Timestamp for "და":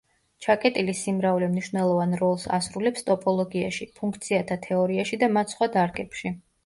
5.25-5.31